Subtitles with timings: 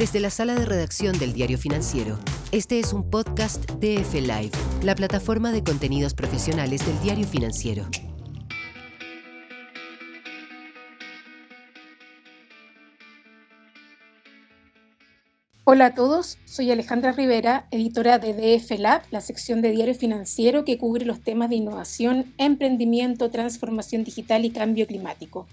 [0.00, 2.18] Desde la sala de redacción del Diario Financiero,
[2.52, 7.84] este es un podcast de F Live, la plataforma de contenidos profesionales del Diario Financiero.
[15.64, 20.64] Hola a todos, soy Alejandra Rivera, editora de DF Lab, la sección de Diario Financiero
[20.64, 25.46] que cubre los temas de innovación, emprendimiento, transformación digital y cambio climático.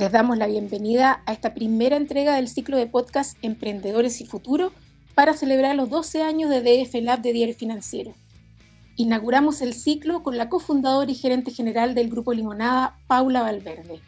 [0.00, 4.72] Les damos la bienvenida a esta primera entrega del ciclo de podcast Emprendedores y Futuro
[5.14, 8.14] para celebrar los 12 años de DF Lab de Diario Financiero.
[8.96, 14.00] Inauguramos el ciclo con la cofundadora y gerente general del Grupo Limonada, Paula Valverde.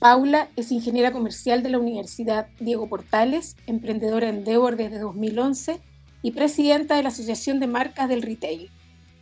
[0.00, 5.78] Paula es ingeniera comercial de la Universidad Diego Portales, emprendedora en desde 2011
[6.22, 8.68] y presidenta de la Asociación de Marcas del Retail.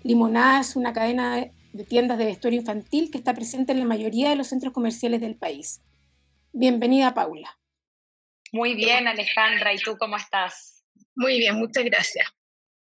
[0.05, 4.31] Limonada es una cadena de tiendas de vestuario infantil que está presente en la mayoría
[4.31, 5.83] de los centros comerciales del país.
[6.53, 7.59] Bienvenida, Paula.
[8.53, 9.75] Muy bien, Alejandra.
[9.75, 10.85] ¿Y tú cómo estás?
[11.15, 12.27] Muy bien, muchas gracias.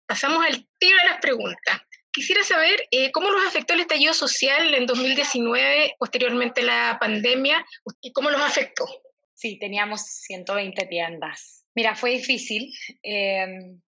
[0.06, 1.80] Pasamos al tiro de las preguntas.
[2.12, 7.64] Quisiera saber eh, cómo nos afectó el estallido social en 2019, posteriormente la pandemia,
[8.00, 8.86] y cómo nos afectó.
[9.34, 11.64] Sí, teníamos 120 tiendas.
[11.76, 12.72] Mira, fue difícil.
[13.02, 13.80] Em,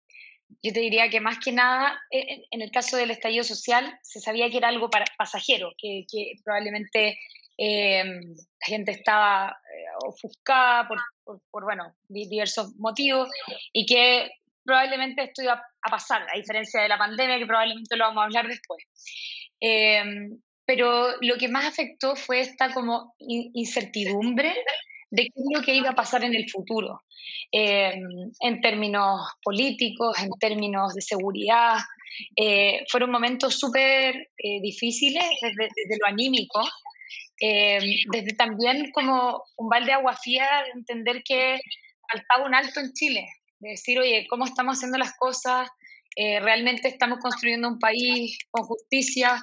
[0.62, 4.20] yo te diría que más que nada, e, en, el caso del estallido social, se
[4.20, 6.04] sabía que era algo para, pasajero, que,
[6.44, 7.18] probablemente
[7.58, 10.98] eh, la gente estaba eh, ofuscada por,
[11.50, 13.28] por, bueno, diversos motivos
[13.72, 14.30] y que
[14.64, 18.24] probablemente esto iba a pasar, a diferencia de la pandemia, que probablemente lo vamos a
[18.26, 18.84] hablar después.
[19.60, 20.28] Eh,
[20.64, 24.54] pero lo que más afectó fue esta como incertidumbre
[25.12, 27.02] de qué es lo que iba a pasar en el futuro,
[27.52, 27.92] eh,
[28.40, 31.76] en términos políticos, en términos de seguridad.
[32.34, 36.60] Eh, fueron momentos súper eh, difíciles desde, lo anímico,
[37.38, 41.60] desde también como un balde de agua fría de entender que
[42.10, 43.26] faltaba un alto en Chile,
[43.58, 45.68] de decir, oye, ¿cómo estamos haciendo las cosas?
[46.16, 49.42] ¿Realmente estamos construyendo un país con justicia?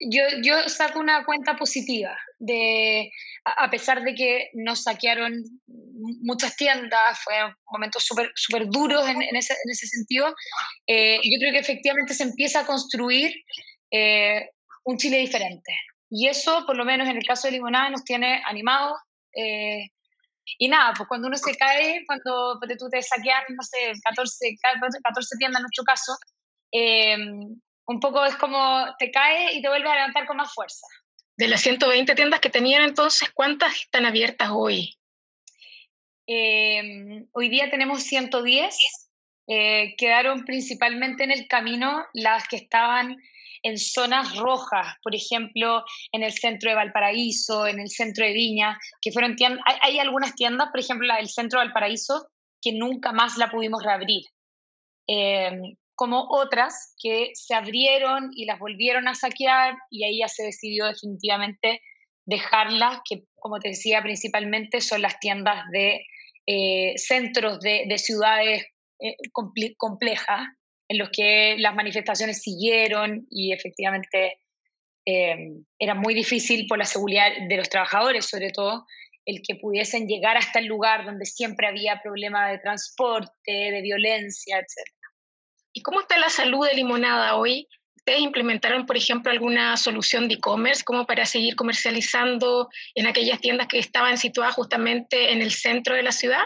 [0.00, 3.10] Yo, yo saco una cuenta positiva de,
[3.44, 7.34] a pesar de que nos saquearon muchas tiendas, fue
[7.70, 10.34] momentos súper super duros en, en, ese, en, ese, sentido,
[10.86, 13.32] eh, yo creo que efectivamente se empieza a construir
[13.90, 14.50] eh,
[14.84, 15.72] un Chile diferente.
[16.10, 18.98] Y eso, por lo menos en el caso de Limonada, nos tiene animados.
[19.34, 19.88] Eh,
[20.58, 24.56] y nada, pues cuando uno se cae, cuando tú te saquean, no sé, 14,
[25.02, 26.16] 14 tiendas en nuestro caso,
[27.86, 30.86] un poco es como te cae y te vuelve a levantar con más fuerza.
[31.36, 34.96] De las 120 tiendas que tenían entonces, ¿cuántas están abiertas hoy?
[36.26, 38.76] Em, hoy día tenemos 110.
[39.46, 43.16] Eh, quedaron principalmente en el camino las que estaban
[43.62, 48.78] en zonas rojas, por ejemplo, en el centro de Valparaíso, en el centro de Viña,
[49.00, 52.28] que fueron tiendas, hay, hay algunas tiendas, por ejemplo, la del centro de Valparaíso,
[52.60, 54.22] que nunca más la pudimos reabrir.
[55.08, 60.44] Eh, como otras que se abrieron y las volvieron a saquear y ahí ya se
[60.44, 61.80] decidió definitivamente
[62.26, 66.04] dejarlas, que como te decía principalmente son las tiendas de
[66.46, 68.66] eh, centros de, ciudades
[69.00, 69.16] eh,
[69.76, 70.48] complejas
[70.88, 74.38] en los que las manifestaciones siguieron y efectivamente
[75.06, 75.36] eh,
[75.78, 78.86] era muy difícil por la seguridad de los trabajadores sobre todo
[79.26, 84.58] el que pudiesen llegar hasta el lugar donde siempre había problema de transporte, de violencia,
[84.58, 84.93] etc.
[85.76, 87.68] ¿Y cómo está la salud de Limonada hoy?
[87.96, 93.66] ¿Ustedes implementaron, por ejemplo, alguna solución de e-commerce como para seguir comercializando en aquellas tiendas
[93.66, 96.44] que estaban situadas justamente en el centro de la ciudad?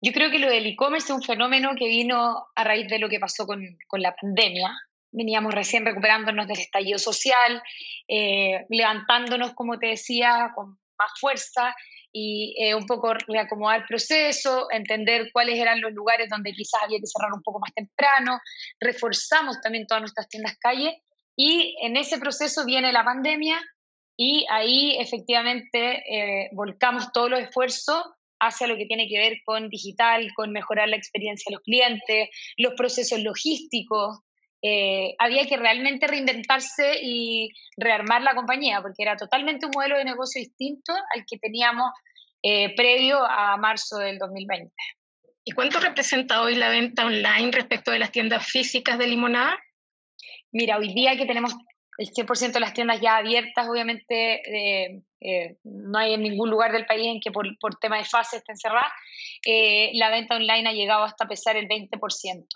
[0.00, 3.10] Yo creo que lo del e-commerce es un fenómeno que vino a raíz de lo
[3.10, 4.74] que pasó con, con la pandemia.
[5.10, 7.62] Veníamos recién recuperándonos del estallido social,
[8.08, 11.74] eh, levantándonos, como te decía, con más fuerza
[12.12, 16.98] y eh, un poco reacomodar el proceso, entender cuáles eran los lugares donde quizás había
[16.98, 18.40] que cerrar un poco más temprano,
[18.80, 21.02] reforzamos también todas nuestras tiendas calle
[21.36, 23.60] y en ese proceso viene la pandemia
[24.16, 28.02] y ahí efectivamente eh, volcamos todos los esfuerzos
[28.40, 32.28] hacia lo que tiene que ver con digital, con mejorar la experiencia de los clientes,
[32.56, 34.18] los procesos logísticos,
[34.60, 40.04] eh, había que realmente reinventarse y rearmar la compañía, porque era totalmente un modelo de
[40.04, 41.92] negocio distinto al que teníamos
[42.42, 44.72] eh, previo a marzo del 2020.
[45.44, 49.56] ¿Y cuánto representa hoy la venta online respecto de las tiendas físicas de limonada?
[50.50, 51.54] Mira, hoy día que tenemos
[51.96, 56.86] el 100% de las tiendas ya abiertas, obviamente eh, no hay en ningún lugar del
[56.86, 58.92] país en que por, por tema de fase esté encerrada,
[59.94, 62.46] la venta online ha llegado hasta pesar el 20%.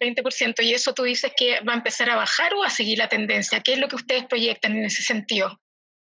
[0.00, 0.62] 20%.
[0.62, 3.60] ¿Y eso tú dices que va a empezar a bajar o a seguir la tendencia?
[3.60, 5.60] ¿Qué es lo que ustedes proyectan en ese sentido?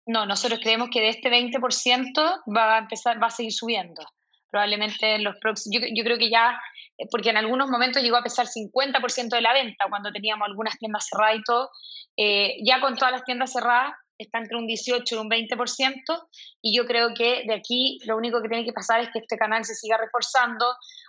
[0.05, 4.01] No, nosotros creemos que de este 20% va a empezar, va a seguir subiendo.
[4.49, 6.59] Probablemente en los próximos, yo, yo creo que ya,
[6.97, 10.77] eh, porque en algunos momentos llegó a pesar 50% de la venta cuando teníamos algunas
[10.77, 11.69] tiendas cerradas y todo.
[12.17, 13.93] Eh, ya con todas las tiendas cerradas
[14.23, 16.27] está entre un 18 y un 20%,
[16.61, 19.37] y yo creo que de aquí lo único que tiene que pasar es que este
[19.37, 20.65] canal se siga reforzando.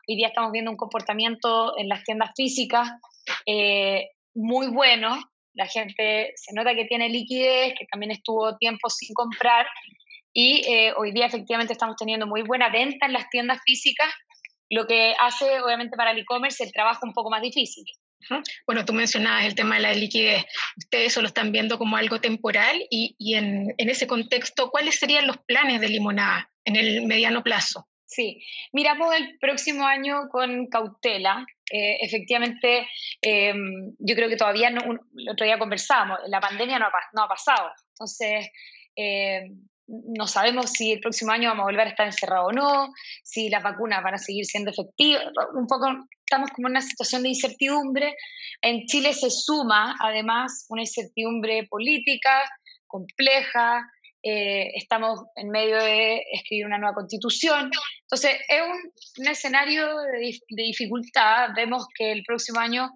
[0.09, 2.91] Hoy día estamos viendo un comportamiento en las tiendas físicas
[3.47, 5.19] eh, muy bueno,
[5.55, 9.67] la gente se nota que tiene liquidez, que también estuvo tiempo sin comprar,
[10.33, 14.09] y eh, hoy día efectivamente estamos teniendo muy buena venta en las tiendas físicas,
[14.71, 17.85] lo que hace obviamente para el e-commerce el trabajo un poco más difícil.
[18.67, 20.45] Bueno, tú mencionabas el tema de la liquidez.
[20.77, 24.99] Ustedes eso lo están viendo como algo temporal y, y en, en, ese contexto, ¿cuáles
[24.99, 27.89] serían los planes de Limonada en el mediano plazo?
[28.13, 31.47] Sí, miramos el próximo año con cautela.
[31.73, 32.87] Eh, efectivamente,
[33.23, 33.55] eh,
[33.99, 34.83] yo creo que todavía, no,
[35.17, 37.71] el otro día conversábamos, la pandemia no ha, no ha pasado.
[37.95, 38.51] Entonces,
[38.95, 39.51] eh,
[39.93, 42.93] no sabemos si el próximo año vamos a volver a estar encerrados o no,
[43.23, 45.25] si las vacunas van a seguir siendo efectivas.
[45.55, 45.87] Un poco
[46.25, 48.17] estamos como en una situación de incertidumbre.
[48.63, 52.43] En Chile se suma además una incertidumbre política
[52.87, 53.83] compleja.
[54.23, 57.71] Eh, estamos en medio de escribir una nueva constitución.
[58.03, 61.51] Entonces, es un, escenario de, de dificultad.
[61.55, 62.89] Vemos que el próximo año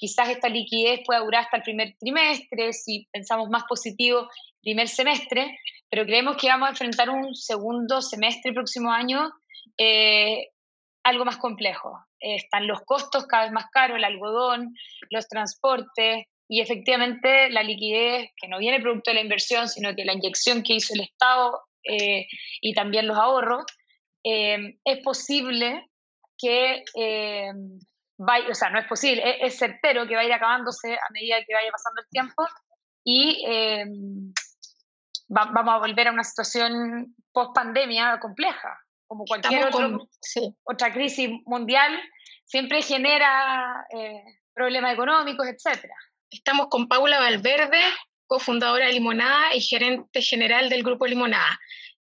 [0.00, 4.28] quizás esta liquidez pueda durar hasta el primer trimestre, si pensamos más positivo,
[4.62, 5.58] primer semestre,
[5.90, 9.30] pero creemos que vamos a enfrentar un segundo semestre próximo año
[9.76, 10.48] eh,
[11.04, 11.98] algo más complejo.
[12.18, 14.74] Eh, están los costos cada vez más caros, el algodón,
[15.10, 20.06] los transportes y efectivamente la liquidez, que no viene producto de la inversión, sino que
[20.06, 22.26] la inyección que hizo el Estado eh,
[22.62, 23.64] y también los ahorros,
[24.22, 25.88] es posible
[26.36, 26.82] que
[28.50, 31.36] o sea, no es posible, es, es, certero que va a ir acabándose a medida
[31.46, 32.46] que vaya pasando el tiempo
[33.04, 33.84] y eh,
[35.34, 40.54] va, vamos a volver a una situación post pandemia compleja, como cualquier otro, con, sí.
[40.64, 41.98] otra crisis mundial,
[42.44, 45.86] siempre genera eh, problemas económicos, etc.
[46.30, 47.80] Estamos con Paula Valverde,
[48.26, 51.58] cofundadora de Limonada y gerente general del Grupo Limonada.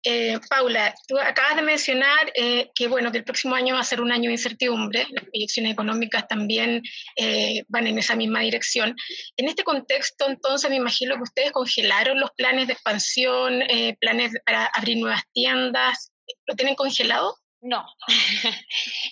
[0.04, 3.84] Eh, Paula, tú acabas de mencionar eh, que bueno que el próximo año va a
[3.84, 6.82] ser un año de incertidumbre, las proyecciones económicas también
[7.18, 8.96] eh, van en esa misma dirección.
[9.36, 14.32] En este contexto, entonces, me imagino que ustedes congelaron los planes de expansión, eh, planes
[14.46, 16.14] para abrir nuevas tiendas,
[16.48, 17.36] ¿lo tienen congelado?
[17.62, 18.56] No, es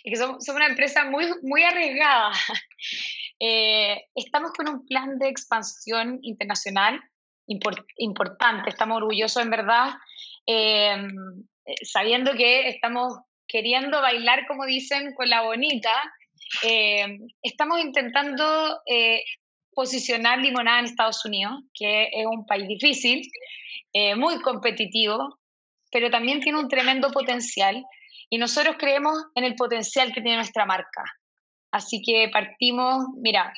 [0.05, 2.31] que somos, somos, una empresa muy, muy arriesgada.
[4.15, 7.01] estamos con un plan de expansión internacional
[7.47, 9.95] import, importante, estamos orgullosos en verdad
[10.47, 10.95] eh,
[11.83, 15.91] sabiendo que estamos queriendo bailar, como dicen, con la bonita,
[16.63, 19.23] eh, estamos intentando eh,
[19.73, 23.21] posicionar limonada en Estados Unidos, que es un país difícil,
[23.93, 25.39] eh, muy competitivo,
[25.91, 27.83] pero también tiene un tremendo potencial
[28.29, 31.03] y nosotros creemos en el potencial que tiene nuestra marca.
[31.71, 33.53] Así que partimos, mira,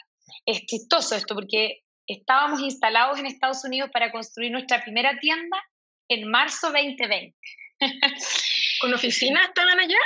[0.46, 5.58] es chistoso esto porque estábamos instalados en Estados Unidos para construir nuestra primera tienda
[6.10, 7.36] en marzo 2020.
[8.82, 10.00] ¿Con oficina estaban allá?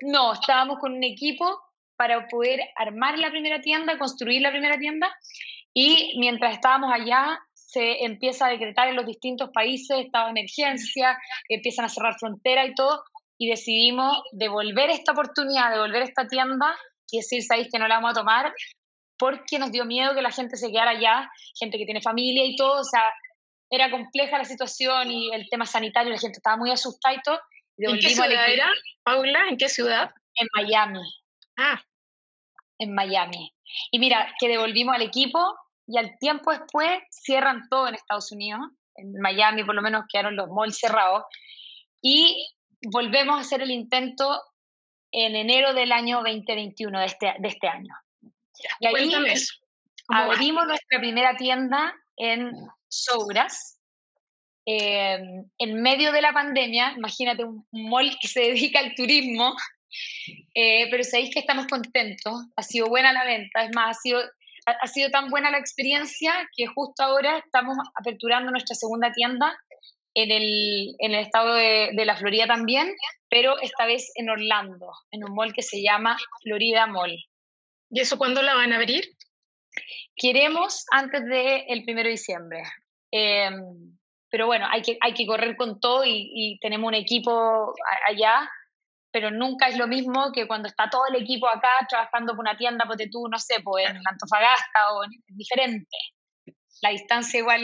[0.00, 1.60] No, estábamos con un equipo
[1.96, 5.14] para poder armar la primera tienda, construir la primera tienda
[5.72, 11.18] y mientras estábamos allá se empieza a decretar en los distintos países estado de emergencia,
[11.48, 13.02] empiezan a cerrar fronteras y todo
[13.38, 16.76] y decidimos devolver esta oportunidad, devolver esta tienda
[17.10, 18.52] y decir, sabéis que no la vamos a tomar
[19.18, 22.56] porque nos dio miedo que la gente se quedara allá, gente que tiene familia y
[22.56, 23.02] todo, o sea,
[23.74, 27.40] era compleja la situación y el tema sanitario, la gente estaba muy asustada y todo.
[27.76, 28.70] ¿En qué ciudad era,
[29.02, 29.48] Paula?
[29.48, 30.10] ¿En qué ciudad?
[30.34, 31.02] En Miami.
[31.56, 31.82] Ah.
[32.78, 33.54] En Miami.
[33.90, 38.60] Y mira, que devolvimos al equipo y al tiempo después cierran todo en Estados Unidos.
[38.96, 41.24] En Miami por lo menos quedaron los malls cerrados.
[42.00, 42.48] Y
[42.92, 44.40] volvemos a hacer el intento
[45.10, 47.94] en enero del año 2021, de este, de este año.
[48.80, 49.12] y ahí
[50.08, 52.52] abrimos nuestra primera tienda en
[52.94, 53.80] Sobras,
[54.66, 55.18] eh,
[55.58, 59.54] en medio de la pandemia, imagínate un mall que se dedica al turismo,
[60.54, 64.20] eh, pero sabéis que estamos contentos, ha sido buena la venta, es más, ha sido,
[64.66, 69.56] ha, sido tan buena la experiencia que justo ahora estamos aperturando nuestra segunda tienda
[70.14, 72.94] en el, en el estado de, de, la Florida también,
[73.28, 77.18] pero esta vez en Orlando, en un mall que se llama Florida Mall.
[77.90, 79.04] ¿Y eso cuándo la van a abrir?
[80.16, 82.62] Queremos antes del de 1 de diciembre.
[83.16, 83.48] Eh,
[84.28, 87.72] pero bueno, hay que, hay que correr con todo y, y, tenemos un equipo
[88.08, 88.50] allá,
[89.12, 92.56] pero nunca es lo mismo que cuando está todo el equipo acá trabajando por una
[92.56, 95.96] tienda, porque tú, no sé, pues en Antofagasta o en, es diferente.
[96.82, 97.62] La distancia igual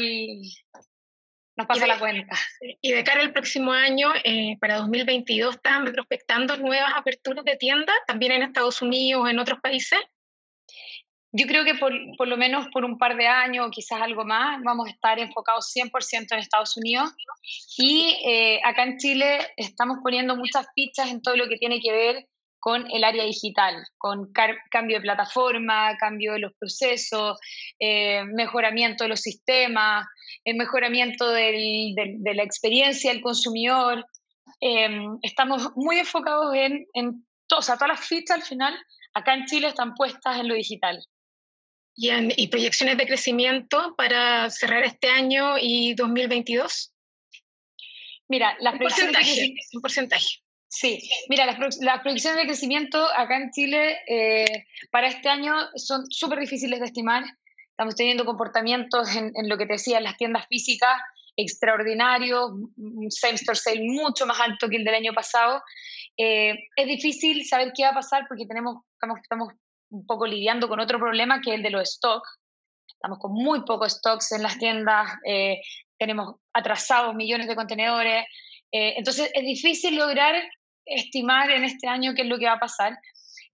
[1.57, 2.37] nos pasa la cuenta.
[2.81, 7.97] Y de cara al próximo año, eh, para 2022, ¿están retrospectando nuevas aperturas de tiendas,
[8.07, 9.99] también en Estados Unidos o en otros países?
[11.33, 14.25] Yo creo que por, por, lo menos por un par de años o quizás algo
[14.25, 17.11] más vamos a estar enfocados 100% en Estados Unidos
[17.79, 21.93] y eh, acá en Chile estamos poniendo muchas fichas en todo lo que tiene que
[21.93, 22.27] ver
[22.59, 24.31] con el área digital, con
[24.71, 27.39] cambio de plataforma, cambio de los procesos,
[27.79, 30.07] eh, mejoramiento de los sistemas,
[30.45, 34.05] el mejoramiento del, de la experiencia del consumidor.
[34.61, 38.79] Em, estamos muy enfocados en, en o sea, todas las fichas al final
[39.15, 41.03] acá en Chile están puestas en lo digital.
[42.03, 42.09] ¿Y,
[42.43, 46.95] y proyecciones de crecimiento para cerrar este año y 2022?
[48.29, 50.27] Mira, las porcentaje, un porcentaje.
[50.67, 56.11] Sí, mira, las, las, proyecciones de crecimiento acá en Chile eh, para este año son
[56.11, 57.23] súper difíciles de estimar.
[57.69, 61.03] Estamos teniendo comportamientos en, en, lo que te decía, en las tiendas físicas
[61.37, 65.63] extraordinarios, un same store sale mucho más alto que el del año pasado.
[66.17, 69.53] Eh, es difícil saber qué va a pasar porque tenemos, estamos, estamos
[69.91, 72.39] un poco lidiando con otro problema que es el de los stocks.
[72.89, 75.61] Estamos con muy pocos stocks en las tiendas, eh,
[75.99, 78.25] tenemos atrasados millones de contenedores.
[78.73, 80.35] entonces es difícil lograr
[80.87, 82.97] estimar en este año qué es lo que va a pasar.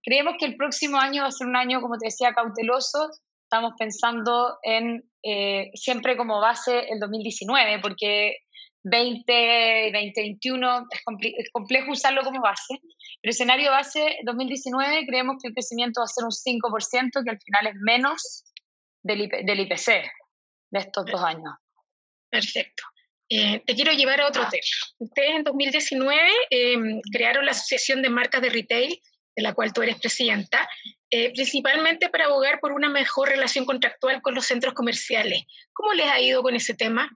[0.02, 3.10] Creemos que el próximo año va a ser un año, como te decía, cauteloso.
[3.42, 8.36] Estamos pensando en eh, siempre como base el 2019, porque
[8.88, 11.00] 20, 2021 es,
[11.38, 12.78] es, complejo usarlo como base.
[13.20, 17.40] Pero escenario base 2019 creemos que el crecimiento va a ser un 5%, que al
[17.40, 18.44] final es menos
[19.02, 19.86] del, del IPC
[20.70, 21.52] de estos dos años.
[22.30, 22.84] Perfecto.
[23.28, 24.62] Eh, te quiero llevar a otro tema.
[24.98, 29.00] Ustedes en 2019 em, crearon la Asociación de Marcas de Retail,
[29.34, 30.68] de la cual tú eres presidenta,
[31.10, 35.42] eh, principalmente para abogar por una mejor relación contractual con los centros comerciales.
[35.72, 37.10] ¿Cómo les ha ido con ese tema?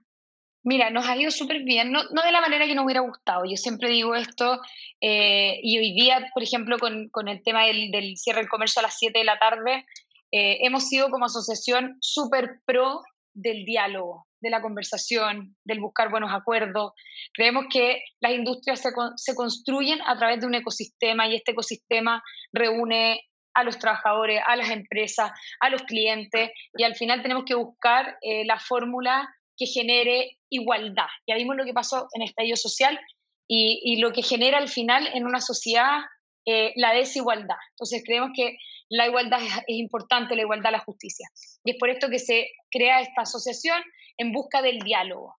[0.63, 3.43] Mira, nos ha ido súper bien, no, no, de la manera que nos hubiera gustado.
[3.45, 4.61] Yo siempre digo esto,
[5.01, 8.79] eh, y hoy día, por ejemplo, con, con el tema del, del, cierre del comercio
[8.79, 9.85] a las 7 de la tarde,
[10.33, 13.01] hemos sido como asociación súper pro
[13.33, 16.93] del diálogo, de la conversación, del buscar buenos acuerdos.
[17.33, 22.23] Creemos que las industrias se, se, construyen a través de un ecosistema y este ecosistema
[22.51, 23.21] reúne
[23.53, 28.17] a los trabajadores, a las empresas, a los clientes y al final tenemos que buscar
[28.21, 29.29] eh, la fórmula
[29.61, 31.05] que genere igualdad.
[31.27, 32.99] Ya vimos lo que pasó en el estallido social
[33.47, 35.99] y, lo que genera al final en una sociedad
[36.47, 37.57] eh, la desigualdad.
[37.73, 38.57] Entonces creemos que
[38.89, 41.29] la igualdad es, importante, la igualdad, la justicia.
[41.63, 43.79] Y es por esto que se crea esta asociación
[44.17, 45.35] en busca del diálogo.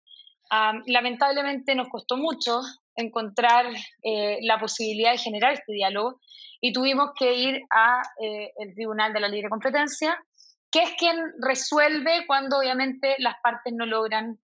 [0.85, 2.61] lamentablemente nos costó mucho
[2.95, 3.65] encontrar
[4.03, 6.19] eh, la posibilidad de generar este diálogo
[6.59, 10.15] y tuvimos que ir al eh, Tribunal de la Libre Competencia,
[10.71, 14.39] que es quien resuelve cuando obviamente las partes no logran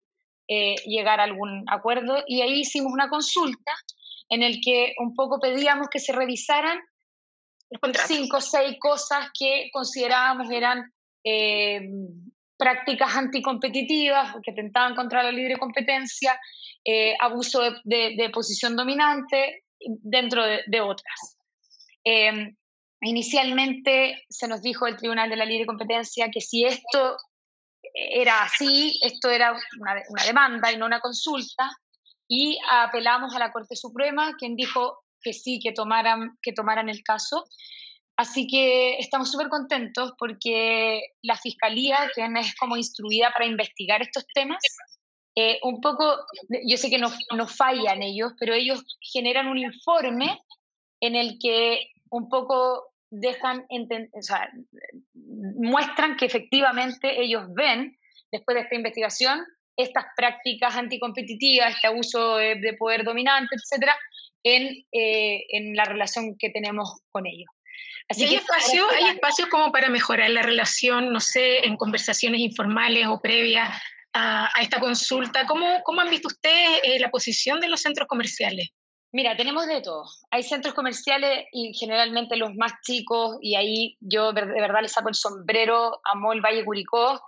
[0.86, 2.24] llegar a algún acuerdo.
[2.25, 3.72] Y ahí hicimos una consulta
[4.29, 6.79] en el que un poco pedíamos que se revisaran
[8.07, 10.91] cinco o seis cosas que considerábamos eran
[11.24, 11.81] eh,
[12.57, 16.39] prácticas anticompetitivas que atentaban contra la libre competencia,
[16.84, 21.38] eh, abuso de, posición dominante, dentro de, otras.
[22.03, 22.55] Eh,
[23.01, 27.17] inicialmente se nos dijo el Tribunal de la Libre Competencia que si esto
[27.93, 31.69] era así, esto era una, una demanda y no una consulta,
[32.27, 37.03] y apelamos a la Corte Suprema, quien dijo que sí, que tomaran, que tomaran el
[37.03, 37.45] caso.
[38.17, 44.25] Así que estamos súper contentos porque la Fiscalía, que es como instruida para investigar estos
[44.33, 44.61] temas,
[45.35, 46.17] eh, un poco,
[46.67, 50.41] yo sé que no, no fallan ellos, pero ellos generan un informe
[50.99, 54.49] en el que un poco dejan, o sea,
[55.13, 57.97] muestran que efectivamente ellos ven,
[58.31, 59.45] después de esta investigación,
[59.77, 63.95] estas prácticas anticompetitivas, este abuso de, poder dominante, etcétera,
[64.43, 67.49] en, eh, en, la relación que tenemos con ellos.
[68.09, 73.05] Así hay, espacio, hay espacio como para mejorar la relación, no sé, en conversaciones informales
[73.07, 73.69] o previas
[74.13, 75.45] a, esta consulta.
[75.45, 78.69] ¿Cómo, ¿Cómo, han visto ustedes eh, la posición de los centros comerciales?
[79.13, 80.05] Mira, tenemos de todo.
[80.31, 85.09] Hay centros comerciales y generalmente los más chicos, y ahí yo de verdad les saco
[85.09, 87.21] el sombrero a Mol Valle Curicó,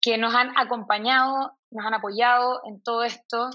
[0.00, 3.50] que nos han acompañado, nos han apoyado en todo esto.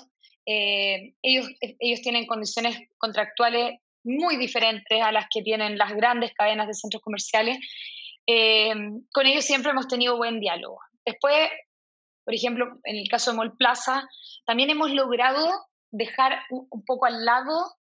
[0.45, 6.67] Eh, ellos, ellos tienen condiciones contractuales muy diferentes a las que tienen las grandes cadenas
[6.67, 7.57] de centros comerciales.
[8.27, 8.73] Eh,
[9.11, 10.79] con ellos siempre hemos tenido buen diálogo.
[11.05, 11.49] Después,
[12.23, 14.07] por ejemplo, en el caso de Mall Plaza,
[14.45, 15.49] también hemos logrado
[15.93, 17.75] dejar un, poco al lado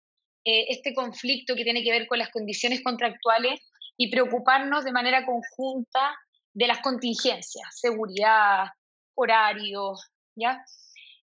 [0.44, 3.60] eh, este conflicto que tiene que ver con las condiciones contractuales
[3.96, 6.16] y preocuparnos de manera conjunta
[6.52, 8.66] de las contingencias, seguridad,
[9.14, 9.94] horario,
[10.34, 10.64] ¿ya?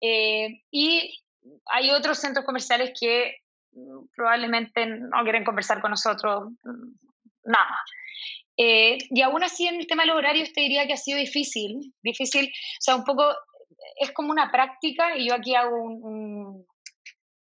[0.01, 1.19] Eh, y
[1.65, 3.37] hay otros centros comerciales que
[3.71, 6.91] mm, probablemente no quieren conversar con nosotros, mm,
[7.45, 7.79] nada.
[8.55, 11.17] Eh, y aún así en el tema de los horarios te diría que ha sido
[11.17, 13.23] difícil, difícil, o sea, un poco
[13.95, 16.65] es como una práctica y yo aquí hago un,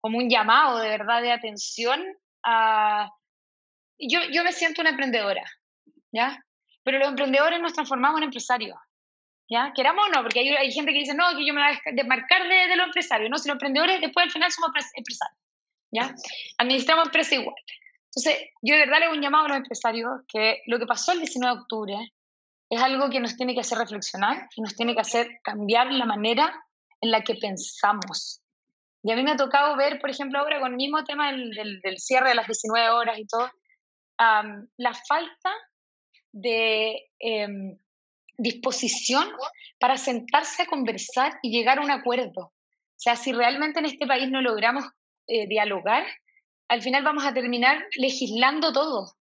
[0.01, 2.03] como un llamado de verdad de atención
[2.45, 3.11] a...
[3.99, 5.45] Yo, yo me siento una emprendedora,
[6.13, 6.45] ¿ya?
[6.83, 8.77] Pero los emprendedores nos transformamos en empresarios,
[9.49, 9.73] ¿ya?
[9.75, 11.93] Queramos o no, porque hay, hay, gente que dice, no, que yo me voy a
[11.93, 15.41] desmarcar de, de los empresarios, no, si los emprendedores después al final somos empresarios,
[15.91, 16.15] ¿ya?
[16.59, 17.57] Administramos empresas igual.
[18.15, 21.13] Entonces, yo de verdad le hago un llamado a los empresarios que lo que pasó
[21.13, 22.13] el 19 de octubre
[22.71, 26.07] es algo que nos tiene que hacer reflexionar y nos tiene que hacer cambiar la
[26.07, 26.65] manera
[27.01, 28.41] en la que pensamos.
[29.03, 31.51] Y a mí me ha tocado ver, por ejemplo, ahora con el mismo tema del,
[31.83, 33.51] del, cierre de las 19 horas y todo,
[34.19, 35.51] la falta
[36.33, 37.79] de em,
[38.39, 39.29] disposición
[39.79, 42.41] para sentarse a conversar y llegar a un acuerdo.
[42.41, 44.85] O sea, si realmente en este país no logramos
[45.27, 46.07] eh, dialogar,
[46.69, 49.13] al final vamos a terminar legislando todo.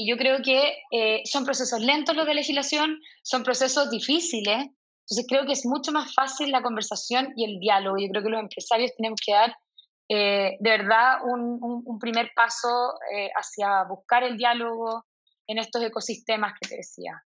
[0.00, 4.58] Y yo creo que eh, son procesos lentos los de legislación, son procesos difíciles.
[4.58, 7.98] Entonces creo que es mucho más fácil la conversación y el diálogo.
[7.98, 9.56] Yo creo que los empresarios tenemos que dar
[10.08, 15.04] eh, de verdad un, primer paso eh, hacia buscar el diálogo
[15.48, 17.20] en estos ecosistemas que te decía.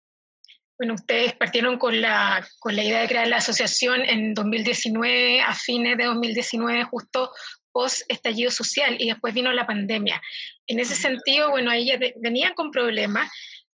[0.78, 5.56] Bueno, ustedes partieron con la, con la idea de crear la asociación en 2019, a
[5.56, 7.32] fines de 2019, justo
[7.72, 10.22] post estallido social y después vino la pandemia.
[10.68, 13.30] En ese sentido, bueno, ahí ya venían con problemas.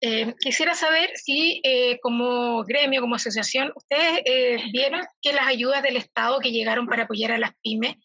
[0.02, 5.82] Eh, quisiera saber si eh, como gremio, como asociación, ustedes eh, vieron que las ayudas
[5.82, 7.96] del Estado que llegaron para apoyar a las pymes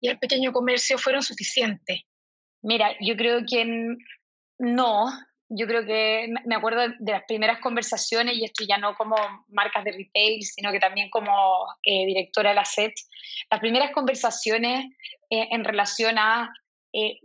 [0.00, 2.00] y al pequeño comercio fueron suficientes.
[2.62, 3.96] Mira, yo creo que
[4.58, 5.12] no,
[5.54, 9.16] yo creo que me acuerdo de las primeras conversaciones, y esto ya no como
[9.48, 12.92] marcas de retail, sino que también como eh, directora de la SET,
[13.50, 14.86] las primeras conversaciones
[15.30, 16.52] eh, en relación a
[16.94, 17.20] eh,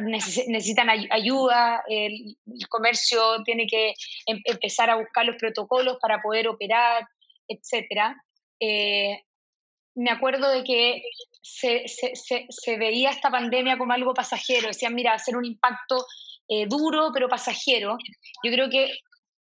[0.00, 2.36] necesitan ayuda, el,
[2.68, 3.94] comercio tiene que
[4.26, 7.06] em, empezar a buscar los protocolos para poder operar,
[7.46, 8.16] etc.
[9.96, 11.02] me acuerdo de que
[11.42, 16.06] se, se, se, se veía esta pandemia como algo pasajero, decían, mira, hacer un impacto
[16.48, 17.96] eh, duro pero pasajero.
[18.42, 18.90] Yo creo que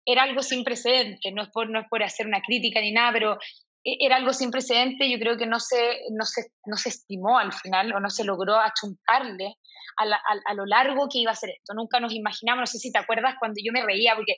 [0.05, 3.11] era algo sin precedente, no es, por, no es por hacer una crítica ni nada,
[3.13, 3.37] pero
[3.83, 7.39] e, era algo sin precedente, yo creo que no se, no se, no se estimó
[7.39, 9.55] al final o no se logró achuntarle
[9.97, 10.03] a,
[10.45, 11.73] a, lo largo que iba a ser esto.
[11.73, 14.35] Nunca nos imaginamos, no sé si te acuerdas cuando yo me reía, porque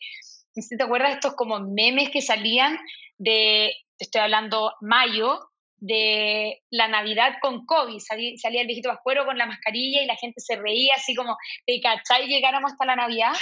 [0.54, 2.78] si te acuerdas estos como memes que salían
[3.17, 5.39] de, te estoy hablando, mayo,
[5.83, 7.99] de la Navidad con COVID.
[7.99, 11.35] Salía, el viejito Pascuero con la mascarilla y la gente se reía así como,
[11.67, 12.27] ¿de cachai?
[12.27, 13.33] Llegáramos hasta la Navidad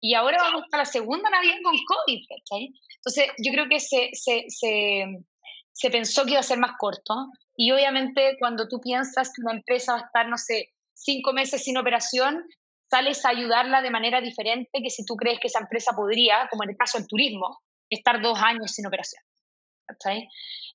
[0.00, 2.70] y ahora vamos hasta la segunda Navidad con COVID, ¿cachai?
[2.96, 7.14] Entonces yo creo que se, se, se pensó que iba a ser más corto
[7.56, 11.64] y obviamente cuando tú piensas que una empresa va a estar, no sé, cinco meses
[11.64, 12.44] sin operación,
[12.90, 16.64] sales a ayudarla de manera diferente que si tú crees que esa empresa podría, como
[16.64, 19.22] en el caso del turismo, estar dos años sin operación.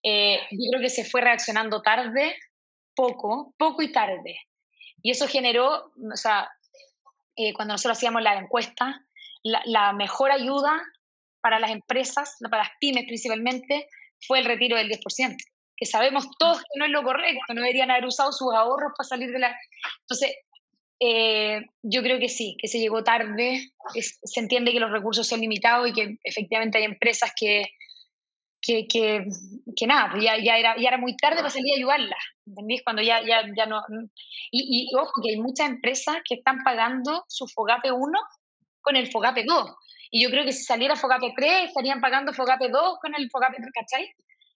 [0.04, 2.36] Eh, yo creo que se fue reaccionando tarde,
[2.96, 4.40] poco, poco y tarde.
[5.02, 6.50] Y eso generó, o sea,
[7.36, 9.06] eh, cuando nosotros hacíamos la encuesta,
[9.44, 10.82] la, mejor ayuda
[11.42, 13.88] para las empresas, para las pymes principalmente,
[14.28, 15.36] fue el retiro del 10%,
[15.76, 19.08] que sabemos todos que no es lo correcto, no deberían haber usado sus ahorros para
[19.08, 19.58] salir de la...
[20.02, 20.36] Entonces,
[21.00, 25.42] eh, yo creo que sí, que se llegó tarde, se entiende que los recursos son
[25.42, 27.72] limitados y que efectivamente hay empresas que,
[28.62, 29.26] que, que,
[29.76, 32.82] que nada, pues ya, ya, era, ya era muy tarde para salir a ayudarla, ¿entendés?
[32.84, 33.82] Cuando ya, ya, ya no...
[34.52, 38.20] Y, y, ojo, que hay muchas empresas que están pagando su FOGAPE 1
[38.82, 39.72] con el FOGAPE 2.
[40.12, 43.58] Y yo creo que si saliera FOGAPE 3, estarían pagando FOGAPE 2 con el FOGAPE
[43.58, 44.14] 3, ¿cachai?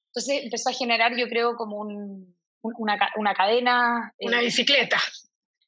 [0.08, 4.13] Entonces empezó a generar, yo creo, como un, una, una cadena...
[4.20, 5.00] Una eh, bicicleta.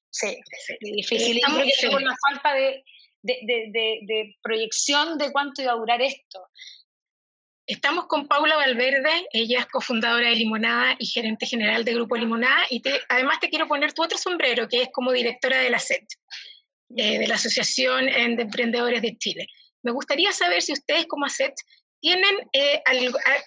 [0.09, 0.37] Sí,
[0.81, 1.37] difícil.
[1.37, 2.83] Estamos, y por la falta de,
[3.21, 6.47] de, de, de, proyección de cuánto iba a durar esto.
[7.67, 12.65] Estamos con Paula Valverde, ella es cofundadora de Limonada y gerente general de Grupo Limonada,
[12.69, 16.05] y además te quiero poner tu otro sombrero, que es como directora de la SET,
[16.95, 19.47] eh, de la Asociación de Emprendedores de Chile.
[19.83, 21.53] Me gustaría saber si ustedes como ACET
[21.99, 22.81] tienen eh,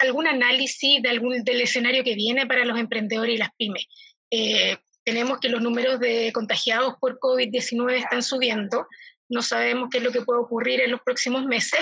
[0.01, 3.87] algún análisis de algún, del escenario que viene para los emprendedores y las pymes.
[4.31, 8.87] Eh, tenemos que los números de contagiados por COVID-19 están subiendo,
[9.31, 11.81] no sabemos qué es lo que puede ocurrir en los próximos meses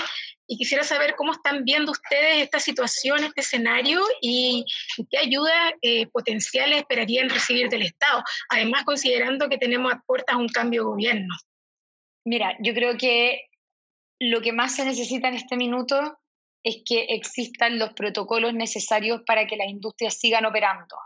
[0.51, 4.65] y quisiera saber cómo están viendo ustedes esta situación, este escenario y
[5.11, 10.49] qué ayuda eh, potenciales esperarían recibir del Estado, además considerando que tenemos a puertas un
[10.49, 11.35] cambio de gobierno.
[12.25, 13.45] Mira, yo creo que
[14.19, 16.17] lo que más se necesita en este minuto
[16.63, 20.97] es que existan los protocolos necesarios para que las industrias sigan operando,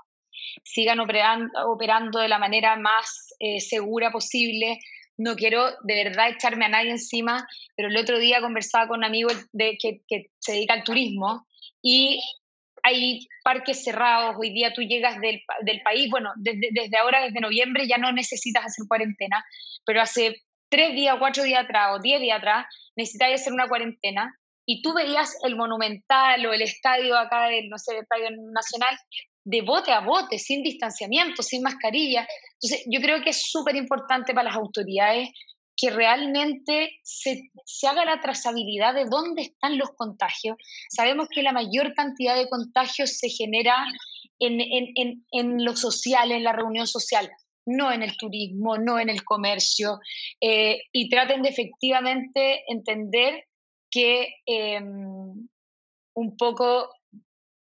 [0.63, 4.79] sigan operando, operando de la manera más eh, segura posible.
[5.17, 9.05] No quiero de verdad echarme a nadie encima, pero el otro día conversaba con un
[9.05, 11.45] amigo de, que, se dedica al turismo
[11.81, 12.21] y
[12.83, 17.39] hay parques cerrados, hoy día tú llegas del, del país, bueno, desde, desde, ahora, desde
[17.39, 19.43] noviembre, ya no necesitas hacer cuarentena,
[19.85, 24.37] pero hace tres días, cuatro días atrás o diez días atrás, necesitáis hacer una cuarentena
[24.65, 28.97] y tú veías el Monumental o el estadio acá del, no sé, el Estadio Nacional
[29.43, 32.27] de bote a bote, sin distanciamiento, sin mascarilla.
[32.53, 35.29] Entonces, yo creo que es súper importante para las autoridades
[35.75, 40.55] que realmente se, se, haga la trazabilidad de dónde están los contagios.
[40.89, 43.75] Sabemos que la mayor cantidad de contagios se genera
[44.39, 47.29] en, en, en, en lo social, en la reunión social,
[47.65, 49.99] no en el turismo, no en el comercio,
[50.41, 53.45] eh, y traten de efectivamente entender
[53.89, 55.47] que em,
[56.15, 56.89] un poco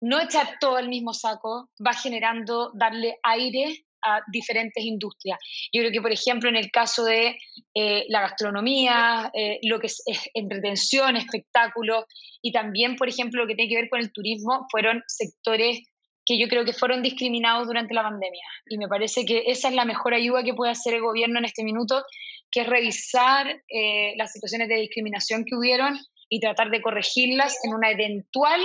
[0.03, 5.39] no echar todo el mismo saco va generando, darle aire a diferentes industrias.
[5.71, 7.37] Yo creo que, por ejemplo, en el caso de
[7.73, 12.03] eh, la gastronomía, eh, lo que es, entretención, espectáculos,
[12.41, 15.79] y también, por ejemplo, lo que tiene que ver con el turismo, fueron sectores
[16.25, 18.45] que yo creo que fueron discriminados durante la pandemia.
[18.67, 21.45] Y me parece que esa es la mejor ayuda que puede hacer el gobierno en
[21.45, 22.03] este minuto,
[22.51, 27.73] que es revisar eh, las situaciones de discriminación que hubieron y tratar de corregirlas en
[27.73, 28.59] una eventual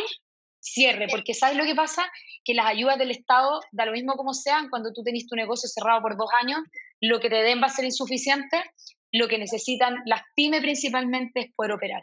[0.61, 2.11] cierre, porque ¿sabes lo que pasa?
[2.45, 5.69] Que las ayudas del Estado, da lo mismo como sean, cuando tú tenés tu negocio
[5.69, 6.61] cerrado por dos años,
[7.01, 8.63] lo que te den va a ser insuficiente,
[9.13, 12.03] lo que necesitan las pymes principalmente es poder operar.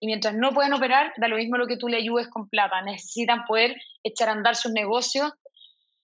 [0.00, 2.82] Y mientras no pueden operar, da lo mismo lo que tú le ayudes con plata,
[2.82, 5.32] necesitan poder echar a andar sus negocios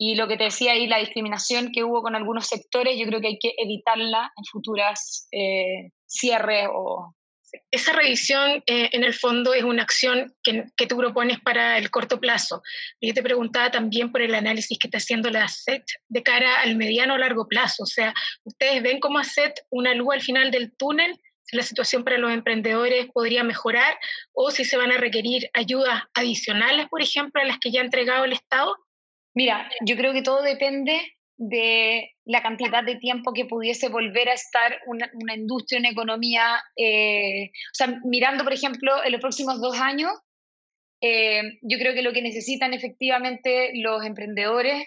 [0.03, 3.21] y lo que te decía ahí, la discriminación que hubo con algunos sectores, yo creo
[3.21, 7.13] que hay que evitarla en futuras eh, cierres o
[7.71, 11.89] esa revisión, eh, en el fondo, es una acción que, que, tú propones para el
[11.89, 12.61] corto plazo.
[13.01, 16.75] Yo te preguntaba también por el análisis que está haciendo la SET de cara al
[16.75, 17.83] mediano o largo plazo.
[17.83, 21.19] O sea, ¿ustedes ven cómo SET una luz al final del túnel?
[21.51, 23.97] La situación para los emprendedores podría mejorar
[24.31, 27.83] o si se van a requerir ayudas adicionales, por ejemplo, a las que ya ha
[27.83, 28.77] entregado el Estado.
[29.33, 34.33] Mira, yo creo que todo depende de la cantidad de tiempo que pudiese volver a
[34.33, 39.59] estar una, una industria, una economía, eh, o sea, mirando, por ejemplo, en los próximos
[39.59, 40.11] dos años,
[41.01, 44.85] eh, yo creo que lo que necesitan efectivamente los emprendedores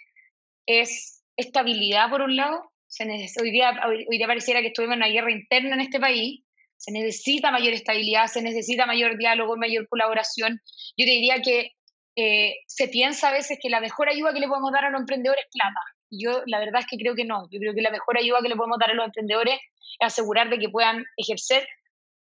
[0.64, 2.70] es estabilidad, por un lado.
[2.86, 3.04] Se
[3.42, 3.72] hoy, día,
[4.08, 6.44] día pareciera que estuvimos en una guerra interna en este país.
[6.76, 10.60] Se necesita mayor estabilidad, se necesita mayor diálogo, mayor colaboración.
[10.96, 11.72] Yo te diría que
[12.14, 15.00] eh, se piensa a veces que la mejor ayuda que le podemos dar a los
[15.00, 15.80] emprendedores es plata
[16.18, 17.48] yo la verdad es que creo que no.
[17.50, 19.58] Yo creo que la mejor ayuda que le podemos dar a los emprendedores
[20.00, 21.66] es asegurar de que puedan ejercer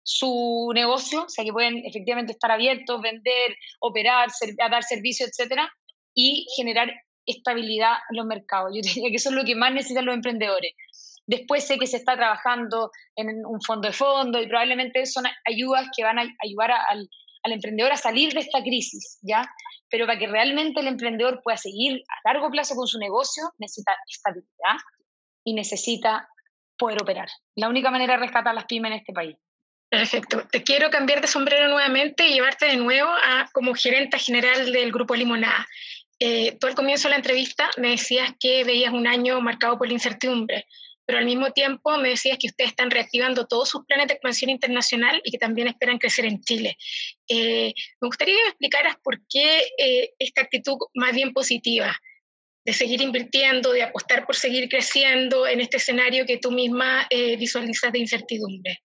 [0.04, 5.72] su negocio, o sea, que pueden efectivamente estar abiertos, vender, operar, dar servicio, etcétera,
[6.14, 6.92] y generar
[7.26, 8.72] estabilidad en los mercados.
[8.74, 10.72] Yo diría que eso es lo que más necesitan los emprendedores.
[11.26, 15.86] Después sé que se está trabajando en un fondo de fondo y probablemente son ayudas
[15.96, 17.08] que van a ayudar al,
[17.42, 19.48] al emprendedor a salir de esta crisis, ¿ya?
[19.90, 23.92] Pero para que realmente el emprendedor pueda seguir a largo plazo con su negocio, necesita
[24.08, 24.76] estabilidad
[25.44, 26.28] y necesita
[26.78, 27.28] poder operar.
[27.56, 29.36] La única manera de rescatar las pymes en este país.
[29.88, 30.46] Perfecto.
[30.50, 34.90] Te quiero cambiar de sombrero nuevamente y llevarte de nuevo a como gerente general del
[34.90, 35.66] Grupo Limonada.
[36.18, 39.88] Eh, tú al comienzo de la entrevista me decías que veías un año marcado por
[39.88, 40.66] la incertidumbre
[41.12, 44.48] pero al mismo tiempo me decías que ustedes están reactivando todos sus planes de expansión
[44.48, 46.78] internacional y que también esperan crecer en Chile.
[47.28, 51.94] Eh, me gustaría que me explicaras por qué eh, esta actitud más bien positiva
[52.64, 57.36] de seguir invirtiendo, de apostar por seguir creciendo en este escenario que tú misma eh,
[57.36, 58.78] visualizas de incertidumbre.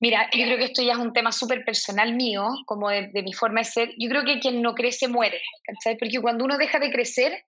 [0.00, 3.22] Mira, yo creo que esto ya es un tema súper personal mío, como de, de,
[3.22, 3.90] mi forma de ser.
[3.98, 5.42] Yo creo que quien no crece muere,
[5.84, 5.98] ¿sabes?
[5.98, 7.44] Porque cuando uno deja de crecer,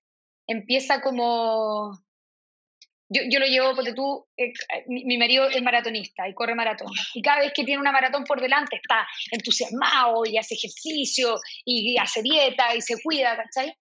[0.47, 1.99] empieza como
[3.11, 4.53] yo, yo lo llevo porque tú, eh,
[4.87, 6.93] mi, marido es maratonista y corre maratón.
[7.15, 11.99] Y cada vez que tiene una maratón por delante está entusiasmado y hace ejercicio y,
[11.99, 13.75] hace dieta y se cuida, ¿cachai?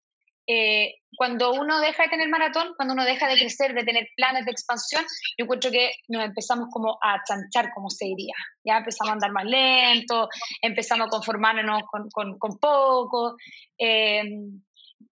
[0.52, 4.46] Eh, cuando uno deja de tener maratón, cuando uno deja de crecer, de tener planes
[4.46, 5.04] de expansión,
[5.38, 8.34] yo encuentro que nos empezamos como a chanchar, como se diría.
[8.64, 10.28] Ya empezamos a andar más lento,
[10.60, 13.36] empezamos a conformarnos con, con, con poco.
[13.78, 14.24] Eh,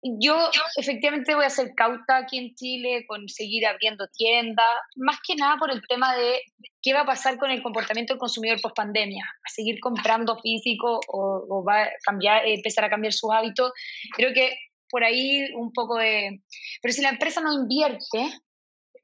[0.02, 0.36] yo
[0.76, 5.56] efectivamente voy a ser cauta aquí en Chile con seguir abriendo tiendas, más que nada
[5.56, 6.40] por el tema de
[6.82, 11.00] qué va a pasar con el comportamiento del consumidor post pandemia, a seguir comprando físico
[11.08, 13.72] o, va a cambiar, empezar a cambiar sus hábitos.
[14.14, 14.56] Creo que
[14.90, 16.42] por ahí un poco de...
[16.80, 18.30] Pero si la empresa no invierte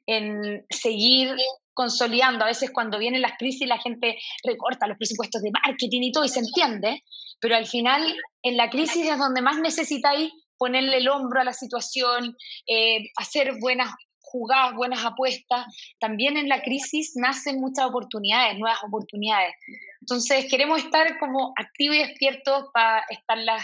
[0.06, 1.34] en seguir
[1.74, 2.44] consolidando.
[2.44, 6.24] A veces cuando vienen las crisis la gente recorta los presupuestos de marketing y todo
[6.24, 7.02] y se entiende,
[7.40, 10.32] pero al final en la crisis es donde más necesitáis
[10.64, 12.34] ponerle el hombro a la situación,
[12.66, 15.66] eh, hacer buenas jugadas, buenas apuestas.
[16.00, 19.54] También en la crisis nacen muchas oportunidades, nuevas oportunidades.
[20.00, 23.62] Entonces queremos estar como activos y despiertos para estarlas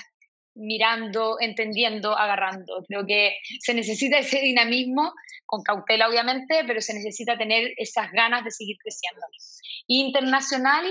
[0.54, 2.84] mirando, entendiendo, agarrando.
[2.86, 5.14] Creo que se necesita ese dinamismo,
[5.46, 9.22] con cautela obviamente, pero se necesita tener esas ganas de seguir creciendo.
[9.86, 10.84] Internacional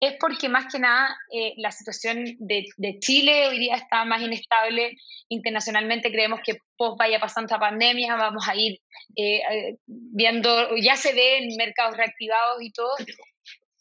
[0.00, 2.64] es porque más que nada eh, la situación de,
[3.00, 4.96] Chile hoy día está más inestable.
[5.28, 8.80] Internacionalmente creemos que post vaya pasando la pandemia, vamos a ir
[9.16, 12.94] eh, eh, viendo, ya se ve en mercados reactivados y todo.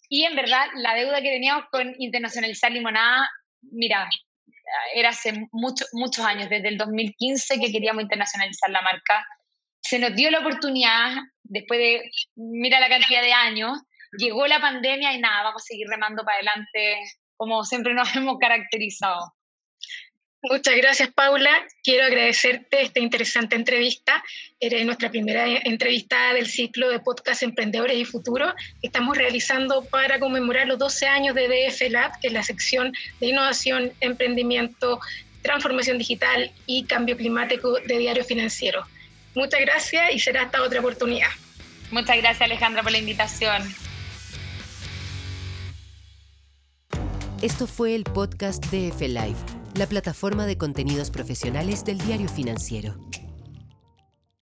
[0.09, 3.29] Y en verdad la deuda que teníamos con internacionalizar limonada,
[3.61, 4.09] mira,
[4.93, 9.25] era hace mucho, muchos años, desde el 2015 que queríamos internacionalizar la marca.
[9.81, 13.79] Se nos dio la oportunidad, después de, mira la cantidad de años,
[14.17, 16.97] llegó la pandemia y nada, vamos a seguir remando para adelante
[17.39, 19.33] como siempre nos hemos caracterizado.
[20.41, 21.51] Muchas gracias, Paula.
[21.83, 24.23] Quiero agradecerte esta interesante entrevista.
[24.59, 30.17] Eres nuestra primera entrevista del ciclo de podcast Emprendedores y Futuro que estamos realizando para
[30.17, 35.01] conmemorar los 12 años de DF Lab, que es la sección de innovación, emprendimiento,
[35.41, 38.85] transformación digital y cambio climático de Diario Financiero.
[39.35, 41.31] Muchas gracias y será hasta otra oportunidad.
[41.91, 43.61] Muchas gracias, Alejandra, por la invitación.
[47.41, 49.37] Esto fue el podcast de F Live,
[49.75, 52.97] la plataforma de contenidos profesionales del diario financiero.